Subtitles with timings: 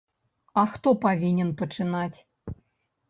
[0.61, 2.19] А хто павінен пачынаць?